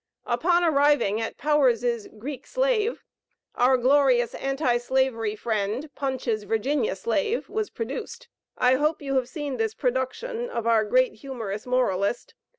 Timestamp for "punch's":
5.93-6.41